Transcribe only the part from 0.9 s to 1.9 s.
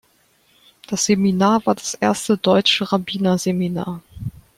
Seminar war